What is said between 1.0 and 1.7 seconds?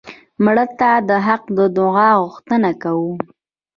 د حق د